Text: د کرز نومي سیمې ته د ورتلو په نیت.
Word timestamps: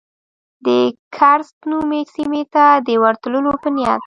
د 0.65 0.67
کرز 1.15 1.47
نومي 1.69 2.01
سیمې 2.13 2.43
ته 2.53 2.65
د 2.87 2.89
ورتلو 3.03 3.51
په 3.61 3.69
نیت. 3.75 3.99